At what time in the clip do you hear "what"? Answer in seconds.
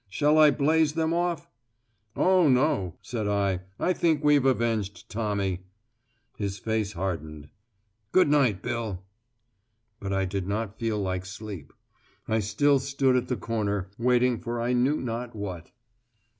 15.35-15.69